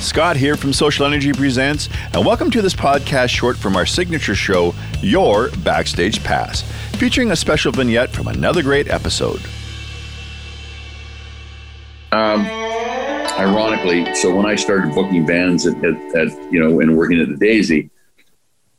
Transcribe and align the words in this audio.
Scott 0.00 0.36
here 0.36 0.56
from 0.56 0.70
SocialNRG 0.70 1.36
Presents, 1.36 1.88
and 2.14 2.24
welcome 2.24 2.50
to 2.52 2.62
this 2.62 2.74
podcast 2.74 3.30
short 3.30 3.56
from 3.56 3.74
our 3.74 3.84
signature 3.84 4.34
show, 4.34 4.72
Your 5.02 5.50
Backstage 5.64 6.22
Pass, 6.22 6.62
featuring 6.96 7.32
a 7.32 7.36
special 7.36 7.72
vignette 7.72 8.10
from 8.10 8.28
another 8.28 8.62
great 8.62 8.88
episode. 8.88 9.40
Um, 12.12 12.46
ironically, 13.38 14.14
so 14.14 14.34
when 14.34 14.46
I 14.46 14.54
started 14.54 14.94
booking 14.94 15.26
bands 15.26 15.66
at, 15.66 15.76
at, 15.84 15.94
at, 16.14 16.52
you 16.52 16.60
know 16.60 16.80
and 16.80 16.96
working 16.96 17.20
at 17.20 17.28
the 17.28 17.36
Daisy, 17.36 17.90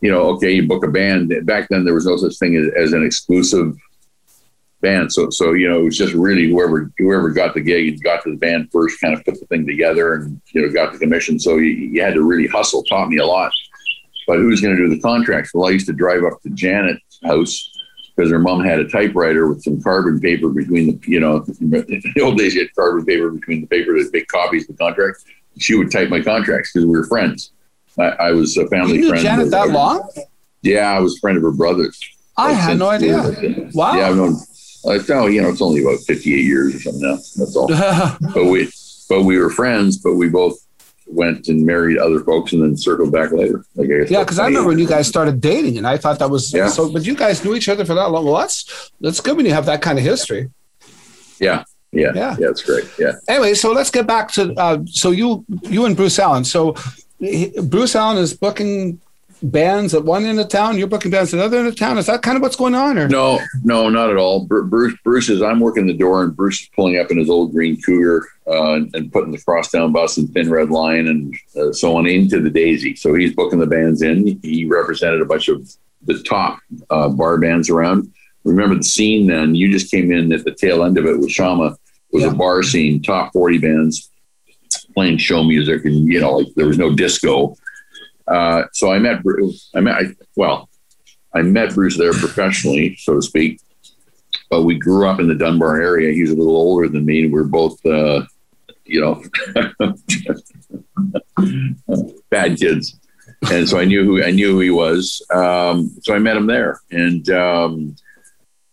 you 0.01 0.09
know, 0.09 0.21
okay, 0.31 0.51
you 0.51 0.67
book 0.67 0.85
a 0.85 0.89
band. 0.89 1.33
Back 1.45 1.67
then, 1.69 1.83
there 1.83 1.93
was 1.93 2.05
no 2.05 2.15
such 2.15 2.37
thing 2.37 2.55
as, 2.55 2.69
as 2.75 2.93
an 2.93 3.05
exclusive 3.05 3.77
band. 4.81 5.11
So 5.11 5.29
so 5.29 5.53
you 5.53 5.69
know, 5.69 5.79
it 5.79 5.83
was 5.83 5.97
just 5.97 6.13
really 6.13 6.49
whoever 6.49 6.91
whoever 6.97 7.29
got 7.29 7.53
the 7.53 7.61
gig 7.61 7.87
and 7.89 8.03
got 8.03 8.23
to 8.23 8.31
the 8.31 8.37
band 8.37 8.69
first, 8.71 8.99
kind 9.01 9.13
of 9.13 9.23
put 9.25 9.39
the 9.39 9.45
thing 9.47 9.65
together 9.65 10.13
and 10.15 10.41
you 10.51 10.61
know 10.61 10.73
got 10.73 10.93
the 10.93 10.99
commission. 10.99 11.39
So 11.39 11.57
you, 11.57 11.71
you 11.71 12.01
had 12.01 12.13
to 12.15 12.23
really 12.23 12.47
hustle. 12.47 12.83
Taught 12.83 13.09
me 13.09 13.17
a 13.17 13.25
lot. 13.25 13.51
But 14.27 14.37
who's 14.37 14.61
going 14.61 14.75
to 14.75 14.81
do 14.83 14.93
the 14.93 15.01
contracts? 15.01 15.53
Well, 15.53 15.67
I 15.67 15.71
used 15.71 15.87
to 15.87 15.93
drive 15.93 16.23
up 16.23 16.39
to 16.43 16.49
Janet's 16.51 17.19
house 17.23 17.71
because 18.15 18.29
her 18.29 18.37
mom 18.37 18.63
had 18.63 18.79
a 18.79 18.87
typewriter 18.87 19.47
with 19.47 19.63
some 19.63 19.81
carbon 19.81 20.19
paper 20.19 20.49
between 20.49 20.87
the, 20.87 20.99
you 21.09 21.19
know, 21.19 21.37
in 21.61 21.71
the 21.71 22.21
old 22.21 22.37
days 22.37 22.53
you 22.53 22.61
had 22.61 22.75
carbon 22.75 23.05
paper 23.05 23.31
between 23.31 23.61
the 23.61 23.67
paper 23.67 23.93
to 23.93 24.07
make 24.13 24.27
copies 24.27 24.69
of 24.69 24.77
the 24.77 24.83
contract. 24.83 25.23
She 25.57 25.75
would 25.75 25.91
type 25.91 26.09
my 26.09 26.21
contracts 26.21 26.71
because 26.71 26.85
we 26.85 26.91
were 26.91 27.07
friends. 27.07 27.53
I, 27.97 28.03
I 28.03 28.31
was 28.31 28.55
a 28.57 28.67
family 28.67 28.95
You 28.95 29.01
knew 29.01 29.09
friend. 29.09 29.23
Janet 29.23 29.51
that 29.51 29.69
long? 29.69 30.07
Yeah, 30.61 30.91
I 30.91 30.99
was 30.99 31.17
a 31.17 31.19
friend 31.21 31.37
of 31.37 31.43
her 31.43 31.51
brother's. 31.51 31.99
I 32.37 32.53
had 32.53 32.77
no 32.77 32.89
idea. 32.89 33.23
Wow. 33.73 33.95
Yeah, 33.95 34.09
I've 34.09 34.15
known. 34.15 34.35
It's 34.85 35.09
oh, 35.09 35.27
you 35.27 35.41
know, 35.41 35.49
it's 35.49 35.61
only 35.61 35.81
about 35.81 35.99
fifty-eight 36.01 36.45
years 36.45 36.75
or 36.75 36.79
something 36.79 37.01
now. 37.01 37.15
That's 37.15 37.55
all. 37.55 37.67
but 38.33 38.45
we, 38.45 38.69
but 39.09 39.23
we 39.23 39.37
were 39.37 39.49
friends. 39.49 39.97
But 39.97 40.15
we 40.15 40.29
both 40.29 40.57
went 41.05 41.47
and 41.47 41.65
married 41.65 41.97
other 41.97 42.19
folks, 42.21 42.53
and 42.53 42.61
then 42.61 42.77
circled 42.77 43.11
back 43.11 43.31
later. 43.31 43.65
Like 43.75 43.89
I 43.91 43.97
guess 43.99 44.11
yeah, 44.11 44.19
because 44.23 44.39
I 44.39 44.45
remember 44.45 44.69
when 44.69 44.79
you 44.79 44.87
guys 44.87 45.07
started 45.07 45.41
dating, 45.41 45.77
and 45.77 45.85
I 45.87 45.97
thought 45.97 46.19
that 46.19 46.29
was 46.29 46.53
Yeah. 46.53 46.69
so. 46.69 46.91
But 46.91 47.05
you 47.05 47.15
guys 47.15 47.43
knew 47.43 47.55
each 47.55 47.67
other 47.67 47.83
for 47.83 47.93
that 47.95 48.09
long. 48.11 48.25
Well, 48.25 48.37
that's 48.37 48.91
that's 49.01 49.19
good 49.19 49.35
when 49.37 49.45
you 49.45 49.53
have 49.53 49.65
that 49.65 49.81
kind 49.81 49.97
of 49.97 50.03
history. 50.05 50.49
Yeah, 51.39 51.63
yeah, 51.91 52.11
Yeah. 52.15 52.35
yeah, 52.39 52.49
It's 52.49 52.61
great. 52.63 52.85
Yeah. 52.99 53.13
Anyway, 53.27 53.53
so 53.55 53.71
let's 53.71 53.89
get 53.91 54.05
back 54.07 54.31
to 54.33 54.53
uh, 54.53 54.79
so 54.85 55.11
you 55.11 55.45
you 55.63 55.85
and 55.85 55.95
Bruce 55.95 56.19
Allen. 56.19 56.43
So 56.45 56.75
he- 57.19 57.51
Bruce 57.63 57.95
Allen 57.95 58.17
is 58.17 58.33
booking 58.33 58.99
bands 59.41 59.93
at 59.93 60.03
one 60.03 60.25
end 60.25 60.39
of 60.39 60.47
town. 60.49 60.77
You're 60.77 60.87
booking 60.87 61.11
bands 61.11 61.33
at 61.33 61.39
another 61.39 61.57
end 61.57 61.67
of 61.67 61.75
town. 61.75 61.97
Is 61.97 62.05
that 62.07 62.21
kind 62.21 62.35
of 62.35 62.41
what's 62.41 62.55
going 62.55 62.75
on? 62.75 62.97
Or 62.97 63.07
No, 63.07 63.39
no, 63.63 63.89
not 63.89 64.09
at 64.09 64.17
all. 64.17 64.45
Bruce, 64.45 64.95
Bruce 65.03 65.29
is. 65.29 65.41
I'm 65.41 65.59
working 65.59 65.87
the 65.87 65.93
door, 65.93 66.23
and 66.23 66.35
Bruce 66.35 66.61
is 66.61 66.69
pulling 66.75 66.99
up 66.99 67.11
in 67.11 67.17
his 67.17 67.29
old 67.29 67.51
green 67.51 67.81
Cougar 67.81 68.27
uh, 68.47 68.73
and, 68.73 68.93
and 68.95 69.11
putting 69.11 69.31
the 69.31 69.41
crosstown 69.41 69.91
bus 69.91 70.17
and 70.17 70.29
thin 70.33 70.49
red 70.49 70.69
line 70.69 71.07
and 71.07 71.35
uh, 71.59 71.71
so 71.71 71.95
on 71.97 72.05
into 72.07 72.41
the 72.41 72.49
Daisy. 72.49 72.95
So 72.95 73.13
he's 73.13 73.33
booking 73.33 73.59
the 73.59 73.67
bands 73.67 74.01
in. 74.01 74.39
He 74.43 74.65
represented 74.65 75.21
a 75.21 75.25
bunch 75.25 75.47
of 75.47 75.69
the 76.03 76.21
top 76.23 76.59
uh, 76.89 77.09
bar 77.09 77.37
bands 77.37 77.69
around. 77.69 78.11
Remember 78.43 78.75
the 78.75 78.83
scene 78.83 79.27
then? 79.27 79.53
You 79.55 79.71
just 79.71 79.91
came 79.91 80.11
in 80.11 80.31
at 80.31 80.45
the 80.45 80.53
tail 80.53 80.83
end 80.83 80.97
of 80.97 81.05
it 81.05 81.19
with 81.19 81.31
Shama. 81.31 81.77
Was 82.11 82.23
Yeah. 82.23 82.31
a 82.31 82.33
bar 82.35 82.63
scene, 82.63 83.01
top 83.01 83.31
40 83.33 83.57
bands 83.59 84.09
playing 84.95 85.17
show 85.17 85.43
music, 85.43 85.85
and 85.85 86.07
you 86.07 86.19
know, 86.19 86.37
like 86.37 86.47
there 86.55 86.65
was 86.67 86.77
no 86.77 86.93
disco. 86.95 87.55
Uh, 88.29 88.63
so 88.73 88.91
I 88.91 88.99
met 88.99 89.23
Bruce. 89.23 89.69
I 89.75 89.79
met, 89.81 89.95
I, 89.95 90.03
well, 90.35 90.69
I 91.33 91.41
met 91.41 91.73
Bruce 91.73 91.97
there 91.97 92.13
professionally, 92.13 92.95
so 92.97 93.15
to 93.15 93.21
speak. 93.21 93.59
But 94.49 94.63
we 94.63 94.77
grew 94.77 95.07
up 95.07 95.19
in 95.19 95.27
the 95.27 95.35
Dunbar 95.35 95.81
area. 95.81 96.13
He's 96.13 96.31
a 96.31 96.35
little 96.35 96.55
older 96.55 96.87
than 96.87 97.05
me. 97.05 97.27
We're 97.27 97.43
both, 97.43 97.83
uh, 97.85 98.23
you 98.85 99.01
know, 99.01 99.23
bad 102.29 102.57
kids. 102.57 102.99
And 103.51 103.69
so 103.69 103.79
I 103.79 103.85
knew 103.85 104.03
who 104.03 104.23
I 104.23 104.31
knew 104.31 104.51
who 104.53 104.59
he 104.59 104.69
was. 104.69 105.25
Um, 105.31 105.95
so 106.01 106.13
I 106.13 106.19
met 106.19 106.35
him 106.35 106.47
there. 106.47 106.81
And 106.91 107.29
um, 107.29 107.95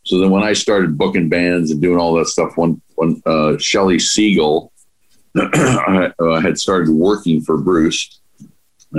so 0.03 0.19
then 0.19 0.31
when 0.31 0.43
I 0.43 0.55
started 0.55 0.99
booking 0.99 1.29
bands 1.29 1.71
and 1.71 1.81
doing 1.81 1.99
all 1.99 2.15
that 2.15 2.27
stuff, 2.27 2.57
one 2.57 2.81
one 2.97 3.23
uh, 3.27 3.59
Shelly 3.59 3.99
Siegel 3.99 4.73
uh, 5.37 6.41
had 6.41 6.59
started 6.59 6.91
working 6.91 7.43
for 7.43 7.59
Bruce 7.59 8.21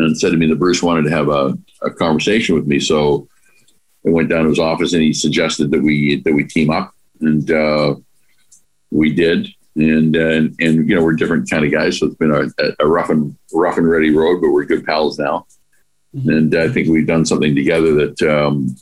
and 0.06 0.18
said 0.18 0.31
to 0.31 0.38
me 0.38 0.47
that 0.47 0.59
Bruce 0.59 0.84
wanted 0.84 1.03
to 1.03 1.12
have 1.12 1.30
a, 1.30 1.58
a 1.81 1.91
conversation 1.91 2.56
with 2.56 2.68
me. 2.68 2.80
So 2.80 3.28
I 4.06 4.12
went 4.12 4.30
down 4.30 4.44
to 4.44 4.50
his 4.50 4.59
office 4.59 4.94
and 4.94 5.02
he 5.02 5.13
suggested 5.13 5.72
that 5.72 5.81
we 5.81 6.22
that 6.22 6.34
we 6.34 6.44
team 6.46 6.69
up, 6.69 6.94
and 7.22 7.50
uh, 7.52 7.96
we 8.91 9.13
did. 9.13 9.47
And, 9.75 10.18
uh, 10.18 10.19
and 10.19 10.56
and 10.59 10.90
you 10.90 10.96
know 10.96 11.03
we're 11.03 11.13
different 11.13 11.47
kind 11.47 11.63
of 11.63 11.72
guys, 11.72 12.00
so 12.00 12.07
it's 12.07 12.16
been 12.16 12.31
a, 12.31 12.47
a 12.80 12.88
rough 12.88 13.12
and 13.12 13.38
rough 13.53 13.78
and 13.78 13.88
ready 13.88 14.09
road, 14.09 14.41
but 14.41 14.50
we're 14.50 14.66
good 14.66 14.86
pals 14.86 15.19
now. 15.19 15.46
And 16.13 16.56
I 16.56 16.68
think 16.69 16.88
we've 16.88 17.06
done 17.06 17.25
something 17.25 17.53
together 17.53 17.94
that 17.94 18.22
um, 18.24 18.75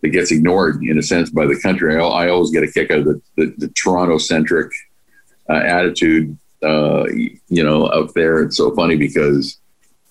that 0.00 0.10
gets 0.10 0.30
ignored 0.30 0.82
in 0.82 0.98
a 0.98 1.02
sense 1.02 1.30
by 1.30 1.46
the 1.46 1.58
country. 1.60 1.96
I, 1.96 2.00
I 2.00 2.28
always 2.28 2.50
get 2.50 2.62
a 2.62 2.70
kick 2.70 2.90
out 2.92 3.00
of 3.00 3.04
the, 3.06 3.22
the, 3.36 3.54
the 3.58 3.68
Toronto 3.68 4.18
centric 4.18 4.70
uh, 5.50 5.54
attitude, 5.54 6.38
uh, 6.62 7.04
you 7.48 7.64
know, 7.64 7.92
out 7.92 8.14
there. 8.14 8.42
It's 8.42 8.56
so 8.56 8.74
funny 8.74 8.96
because 8.96 9.58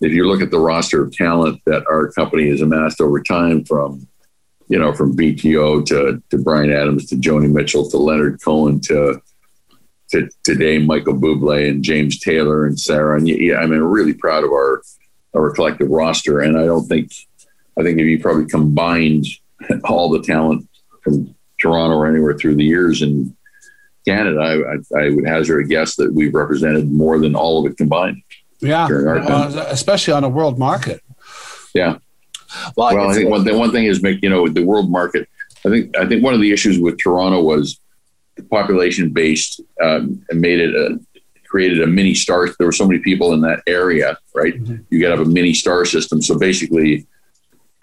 if 0.01 0.11
you 0.11 0.27
look 0.27 0.41
at 0.41 0.51
the 0.51 0.59
roster 0.59 1.03
of 1.03 1.11
talent 1.11 1.61
that 1.65 1.85
our 1.87 2.11
company 2.11 2.49
has 2.49 2.61
amassed 2.61 3.01
over 3.01 3.21
time 3.21 3.63
from 3.63 4.07
you 4.67 4.77
know 4.77 4.93
from 4.93 5.15
bto 5.15 5.85
to, 5.85 6.21
to 6.29 6.37
Bryan 6.37 6.71
Adams 6.71 7.07
to 7.07 7.15
joni 7.15 7.51
mitchell 7.51 7.89
to 7.89 7.97
leonard 7.97 8.41
cohen 8.41 8.79
to 8.81 9.21
to 10.09 10.29
today 10.43 10.77
michael 10.77 11.13
bublé 11.13 11.69
and 11.69 11.83
james 11.83 12.19
taylor 12.19 12.65
and 12.65 12.79
sarah 12.79 13.17
and 13.17 13.27
yeah, 13.27 13.57
i 13.57 13.65
mean 13.65 13.79
really 13.79 14.13
proud 14.13 14.43
of 14.43 14.51
our 14.51 14.81
our 15.35 15.51
collective 15.51 15.89
roster. 15.89 16.39
And 16.39 16.57
i 16.57 16.65
don't 16.65 16.87
think 16.87 17.11
i 17.79 17.83
think 17.83 17.99
if 17.99 18.05
you 18.05 18.19
probably 18.19 18.45
combined 18.45 19.25
all 19.85 20.09
the 20.09 20.21
talent 20.21 20.67
from 21.01 21.33
toronto 21.59 21.97
or 21.97 22.07
anywhere 22.07 22.37
through 22.37 22.55
the 22.55 22.63
years 22.63 23.01
in 23.01 23.35
canada 24.05 24.39
i, 24.39 24.99
I, 24.99 25.05
I 25.05 25.09
would 25.09 25.27
hazard 25.27 25.59
a 25.59 25.67
guess 25.67 25.95
that 25.95 26.13
we've 26.13 26.33
represented 26.33 26.91
more 26.91 27.19
than 27.19 27.35
all 27.35 27.65
of 27.65 27.71
it 27.71 27.77
combined 27.77 28.21
yeah, 28.59 28.87
during 28.87 29.07
our 29.07 29.19
time. 29.19 29.57
uh, 29.57 29.65
especially 29.69 30.13
on 30.13 30.23
a 30.23 30.29
world 30.29 30.57
market. 30.59 31.01
Yeah. 31.73 31.97
Well, 32.75 32.87
Well, 32.95 32.97
I 32.97 33.01
it's- 33.03 33.15
think 33.17 33.29
one 33.29 33.43
thing, 33.43 33.57
one 33.57 33.71
thing 33.71 33.85
is 33.85 34.01
make 34.01 34.21
you 34.23 34.29
know 34.29 34.47
the 34.47 34.63
world 34.63 34.89
market. 34.89 35.27
I 35.65 35.69
think 35.69 35.95
I 35.97 36.05
think 36.07 36.23
one 36.23 36.33
of 36.33 36.41
the 36.41 36.51
issues 36.51 36.79
with 36.79 36.97
Toronto 36.97 37.41
was 37.41 37.79
the 38.35 38.43
population 38.43 39.09
based 39.09 39.61
um, 39.81 40.23
and 40.29 40.39
made 40.41 40.59
it 40.59 40.73
a 40.75 40.99
created 41.47 41.81
a 41.81 41.87
mini 41.87 42.13
star. 42.13 42.47
There 42.57 42.67
were 42.67 42.71
so 42.71 42.87
many 42.87 42.99
people 42.99 43.33
in 43.33 43.41
that 43.41 43.61
area, 43.67 44.17
right? 44.35 44.53
Mhm. 44.61 44.83
You 44.89 45.01
got 45.01 45.09
to 45.09 45.17
have 45.17 45.27
a 45.27 45.29
mini 45.29 45.53
star 45.53 45.85
system. 45.85 46.21
So 46.21 46.37
basically, 46.37 47.05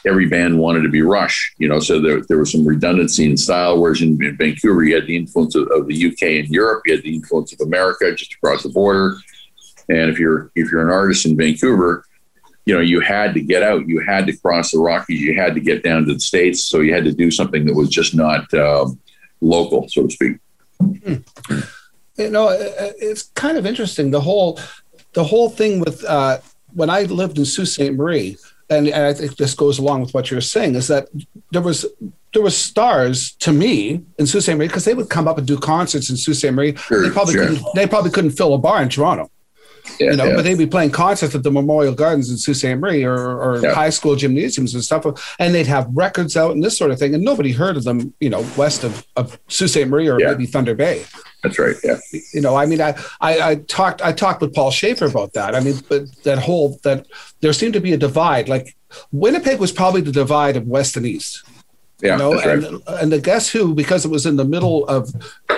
every 0.06 0.26
band 0.26 0.58
wanted 0.58 0.82
to 0.82 0.88
be 0.90 1.02
Rush. 1.02 1.54
You 1.58 1.68
know, 1.68 1.80
so 1.80 2.00
there 2.00 2.20
there 2.28 2.38
was 2.38 2.50
some 2.52 2.66
redundancy 2.66 3.24
in 3.24 3.36
style. 3.36 3.80
Whereas 3.80 4.00
in, 4.02 4.22
in 4.24 4.36
Vancouver, 4.36 4.82
you 4.84 4.94
had 4.94 5.06
the 5.06 5.16
influence 5.16 5.54
of, 5.54 5.68
of 5.72 5.86
the 5.88 6.06
UK 6.06 6.22
and 6.44 6.48
Europe. 6.48 6.82
You 6.86 6.94
had 6.94 7.02
the 7.04 7.14
influence 7.14 7.52
of 7.52 7.60
America 7.60 8.14
just 8.14 8.34
across 8.34 8.62
the 8.62 8.68
border. 8.70 9.16
And 9.88 10.10
if 10.10 10.18
you're 10.18 10.50
if 10.54 10.70
you're 10.70 10.82
an 10.82 10.92
artist 10.92 11.26
in 11.26 11.36
Vancouver, 11.36 12.04
you 12.66 12.74
know, 12.74 12.80
you 12.80 13.00
had 13.00 13.34
to 13.34 13.40
get 13.40 13.62
out. 13.62 13.86
You 13.86 14.00
had 14.00 14.26
to 14.26 14.36
cross 14.36 14.72
the 14.72 14.78
Rockies. 14.78 15.20
You 15.20 15.34
had 15.34 15.54
to 15.54 15.60
get 15.60 15.82
down 15.82 16.06
to 16.06 16.14
the 16.14 16.20
states. 16.20 16.64
So 16.64 16.80
you 16.80 16.94
had 16.94 17.04
to 17.04 17.12
do 17.12 17.30
something 17.30 17.64
that 17.66 17.74
was 17.74 17.90
just 17.90 18.14
not 18.14 18.52
um, 18.54 18.98
local, 19.40 19.88
so 19.88 20.06
to 20.06 20.10
speak. 20.10 20.36
you 22.16 22.30
know 22.30 22.48
it's 22.50 23.24
kind 23.34 23.56
of 23.58 23.66
interesting 23.66 24.10
the 24.10 24.20
whole 24.20 24.58
the 25.14 25.24
whole 25.24 25.48
thing 25.48 25.80
with 25.80 26.04
uh, 26.04 26.38
when 26.72 26.90
i 26.90 27.02
lived 27.04 27.38
in 27.38 27.44
sault 27.44 27.68
ste 27.68 27.92
marie 27.92 28.36
and, 28.70 28.88
and 28.88 29.04
i 29.06 29.12
think 29.12 29.36
this 29.36 29.54
goes 29.54 29.78
along 29.78 30.00
with 30.00 30.12
what 30.14 30.30
you're 30.30 30.40
saying 30.40 30.74
is 30.74 30.88
that 30.88 31.08
there 31.52 31.62
was 31.62 31.86
there 32.32 32.42
was 32.42 32.56
stars 32.56 33.32
to 33.36 33.52
me 33.52 34.02
in 34.18 34.26
sault 34.26 34.44
ste 34.44 34.48
marie 34.56 34.66
because 34.66 34.84
they 34.84 34.94
would 34.94 35.08
come 35.08 35.26
up 35.28 35.38
and 35.38 35.46
do 35.46 35.58
concerts 35.58 36.10
in 36.10 36.16
sault 36.16 36.36
ste 36.36 36.52
marie 36.52 36.74
Sure, 36.76 37.02
they 37.02 37.10
probably 37.10 37.34
sure. 37.34 37.46
couldn't 37.46 37.64
they 37.74 37.86
probably 37.86 38.10
couldn't 38.10 38.32
fill 38.32 38.54
a 38.54 38.58
bar 38.58 38.82
in 38.82 38.88
toronto 38.88 39.30
Yeah, 40.00 40.10
you 40.10 40.16
know, 40.16 40.24
yeah. 40.24 40.34
but 40.36 40.42
they'd 40.42 40.58
be 40.58 40.66
playing 40.66 40.90
concerts 40.90 41.34
at 41.34 41.42
the 41.42 41.50
Memorial 41.50 41.94
Gardens 41.94 42.30
in 42.30 42.36
Sault 42.36 42.56
Ste. 42.56 42.76
Marie 42.78 43.04
or, 43.04 43.14
or 43.16 43.58
Yeah. 43.62 43.74
high 43.74 43.90
school 43.90 44.16
gymnasiums 44.16 44.74
and 44.74 44.82
stuff, 44.82 45.04
and 45.38 45.54
they'd 45.54 45.66
have 45.66 45.86
records 45.92 46.36
out 46.36 46.52
and 46.52 46.64
this 46.64 46.76
sort 46.76 46.90
of 46.90 46.98
thing, 46.98 47.14
and 47.14 47.22
nobody 47.22 47.52
heard 47.52 47.76
of 47.76 47.84
them, 47.84 48.14
you 48.20 48.30
know, 48.30 48.44
west 48.56 48.82
of, 48.82 49.06
of 49.16 49.38
Sault 49.48 49.70
Ste. 49.70 49.86
Marie 49.86 50.08
or 50.08 50.18
maybe 50.18 50.46
Thunder 50.46 50.74
Bay. 50.74 51.04
That's 51.42 51.58
right. 51.58 51.76
Yeah. 51.84 51.98
You 52.32 52.40
know, 52.40 52.56
I 52.56 52.64
mean, 52.64 52.80
I, 52.80 52.94
I, 53.20 53.50
I 53.50 53.54
talked 53.56 54.00
I 54.00 54.12
talked 54.12 54.40
with 54.40 54.54
Paul 54.54 54.70
Shaffer 54.70 55.04
about 55.04 55.34
that. 55.34 55.54
I 55.54 55.60
mean, 55.60 55.76
but 55.88 56.04
that 56.24 56.38
whole 56.38 56.80
that 56.84 57.06
there 57.40 57.52
seemed 57.52 57.74
to 57.74 57.80
be 57.80 57.92
a 57.92 57.98
divide. 57.98 58.48
Like 58.48 58.74
Winnipeg 59.12 59.60
was 59.60 59.70
probably 59.70 60.00
the 60.00 60.12
divide 60.12 60.56
of 60.56 60.66
west 60.66 60.96
and 60.96 61.04
east. 61.04 61.42
Yeah. 62.00 62.12
you 62.12 62.18
know, 62.18 62.34
right. 62.34 62.64
and 62.64 62.82
and 62.88 63.12
the 63.12 63.20
guess 63.20 63.48
who 63.48 63.74
because 63.74 64.04
it 64.04 64.10
was 64.10 64.26
in 64.26 64.36
the 64.36 64.44
middle 64.44 64.86
of 64.88 65.10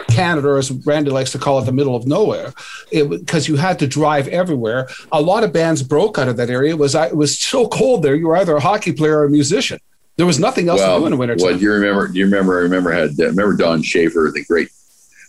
Canada, 0.08 0.48
or 0.48 0.58
as 0.58 0.70
Randy 0.70 1.10
likes 1.10 1.32
to 1.32 1.38
call 1.38 1.58
it, 1.58 1.64
the 1.64 1.72
middle 1.72 1.96
of 1.96 2.06
nowhere, 2.06 2.52
because 2.90 3.48
you 3.48 3.56
had 3.56 3.78
to 3.78 3.86
drive 3.86 4.28
everywhere. 4.28 4.88
A 5.12 5.20
lot 5.20 5.44
of 5.44 5.52
bands 5.52 5.82
broke 5.82 6.18
out 6.18 6.28
of 6.28 6.36
that 6.36 6.50
area. 6.50 6.72
It 6.72 6.78
was 6.78 6.94
it 6.94 7.16
was 7.16 7.38
so 7.38 7.68
cold 7.68 8.02
there. 8.02 8.14
You 8.14 8.28
were 8.28 8.36
either 8.36 8.56
a 8.56 8.60
hockey 8.60 8.92
player 8.92 9.18
or 9.18 9.24
a 9.24 9.30
musician. 9.30 9.80
There 10.16 10.26
was 10.26 10.38
nothing 10.38 10.68
else 10.68 10.80
to 10.80 10.86
do 10.86 11.04
in 11.06 11.10
the 11.10 11.16
winter. 11.16 11.36
Well, 11.38 11.56
do 11.56 11.62
you 11.62 11.72
remember? 11.72 12.08
Do 12.08 12.18
you 12.18 12.24
remember? 12.24 12.58
I 12.58 12.62
remember 12.62 12.92
had 12.92 13.18
remember 13.18 13.56
Don 13.56 13.82
Shafer, 13.82 14.30
the 14.32 14.44
great 14.44 14.68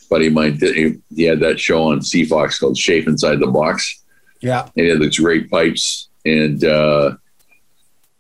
buddy 0.09 0.27
of 0.27 0.33
mine. 0.33 0.57
He, 0.59 0.95
he 1.15 1.24
had 1.24 1.39
that 1.42 1.59
show 1.59 1.83
on 1.83 2.00
CFox 2.00 2.59
called 2.59 2.77
Shape 2.77 3.07
Inside 3.07 3.39
the 3.39 3.48
Box. 3.48 4.04
Yeah. 4.42 4.63
And 4.63 4.86
he 4.86 4.88
had 4.88 5.00
these 5.00 5.19
great 5.19 5.50
pipes. 5.50 6.09
And 6.25 6.63
uh, 6.63 7.15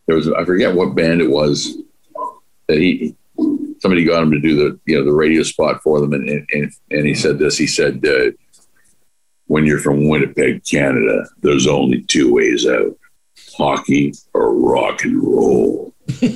there 0.05 0.15
was, 0.15 0.29
I 0.31 0.45
forget 0.45 0.75
what 0.75 0.95
band 0.95 1.21
it 1.21 1.29
was 1.29 1.77
he, 2.67 3.15
somebody 3.79 4.03
got 4.05 4.23
him 4.23 4.31
to 4.31 4.39
do 4.39 4.55
the, 4.55 4.79
you 4.85 4.97
know, 4.97 5.05
the 5.05 5.13
radio 5.13 5.43
spot 5.43 5.81
for 5.81 5.99
them. 5.99 6.13
And, 6.13 6.27
and, 6.29 6.71
and 6.91 7.05
he 7.05 7.13
said 7.15 7.39
this, 7.39 7.57
he 7.57 7.67
said, 7.67 8.05
uh, 8.05 8.31
when 9.45 9.65
you're 9.65 9.79
from 9.79 10.09
Winnipeg, 10.09 10.65
Canada, 10.65 11.25
there's 11.41 11.67
only 11.67 12.01
two 12.03 12.33
ways 12.33 12.67
out 12.67 12.97
hockey 13.57 14.13
or 14.33 14.53
rock 14.53 15.03
and 15.03 15.23
roll. 15.23 15.93
it 16.07 16.33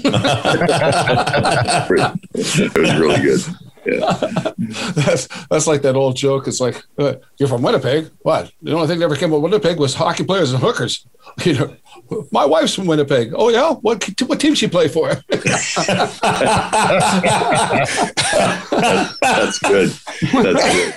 was 2.78 3.00
really 3.00 3.22
good. 3.22 3.42
Yeah. 3.86 4.14
that's 4.58 5.28
that's 5.48 5.68
like 5.68 5.82
that 5.82 5.96
old 5.96 6.16
joke. 6.16 6.48
It's 6.48 6.60
like 6.60 6.84
uh, 6.98 7.16
you're 7.38 7.50
from 7.50 7.62
Winnipeg. 7.62 8.12
What? 8.22 8.52
The 8.62 8.74
only 8.74 8.88
thing 8.88 9.00
that 9.00 9.06
ever 9.06 9.16
came 9.16 9.34
of 9.34 9.42
Winnipeg 9.42 9.80
was 9.80 9.96
hockey 9.96 10.24
players 10.24 10.52
and 10.54 10.62
hookers. 10.62 11.06
You 11.46 11.54
know, 11.54 11.78
my 12.32 12.46
wife's 12.46 12.74
from 12.74 12.88
Winnipeg. 12.88 13.34
Oh 13.36 13.50
yeah, 13.50 13.74
what 13.74 14.04
what 14.26 14.40
team 14.40 14.56
she 14.56 14.68
play 14.68 14.88
for? 14.88 15.14
that's, 15.30 15.76
that's 19.22 19.60
good. 19.60 19.92
That's 20.34 20.74
good. 20.74 20.96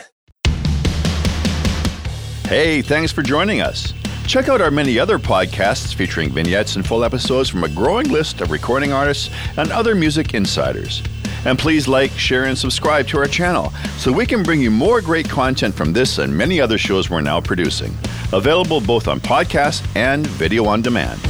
Hey, 2.49 2.83
thanks 2.83 3.13
for 3.13 3.23
joining 3.23 3.61
us. 3.61 3.93
Check 4.27 4.49
out 4.49 4.61
our 4.61 4.71
many 4.71 4.99
other 4.99 5.19
podcasts 5.19 5.95
featuring 5.95 6.31
vignettes 6.31 6.77
and 6.77 6.85
full 6.87 7.05
episodes 7.05 7.51
from 7.51 7.63
a 7.63 7.69
growing 7.69 8.09
list 8.09 8.41
of 8.41 8.51
recording 8.51 8.93
artists 8.93 9.31
and 9.57 9.71
other 9.71 9.95
music 9.95 10.35
insiders. 10.35 11.03
And 11.45 11.59
please 11.59 11.87
like, 11.87 12.11
share, 12.13 12.45
and 12.45 12.57
subscribe 12.57 13.07
to 13.09 13.19
our 13.19 13.27
channel 13.27 13.71
so 13.99 14.11
we 14.11 14.27
can 14.27 14.43
bring 14.43 14.61
you 14.61 14.71
more 14.71 15.01
great 15.01 15.29
content 15.29 15.75
from 15.75 15.93
this 15.93 16.19
and 16.19 16.37
many 16.37 16.61
other 16.61 16.79
shows 16.79 17.11
we're 17.11 17.21
now 17.21 17.41
producing. 17.41 17.95
Available 18.33 18.81
both 18.81 19.09
on 19.09 19.21
podcast 19.21 19.87
and 19.95 20.27
video 20.27 20.65
on 20.65 20.81
demand. 20.81 21.21